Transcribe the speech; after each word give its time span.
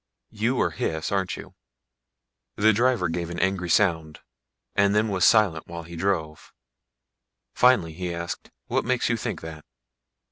You 0.31 0.59
are 0.61 0.71
Hys, 0.71 1.11
aren't 1.11 1.37
you?" 1.37 1.53
The 2.55 2.73
driver 2.73 3.07
gave 3.07 3.29
an 3.29 3.37
angry 3.37 3.69
sound, 3.69 4.21
and 4.75 4.95
then 4.95 5.09
was 5.09 5.23
silent 5.23 5.67
while 5.67 5.83
he 5.83 5.95
drove. 5.95 6.51
Finally 7.53 7.93
he 7.93 8.11
asked, 8.11 8.49
"What 8.65 8.83
makes 8.83 9.09
you 9.09 9.15
think 9.15 9.41
that?" 9.41 9.63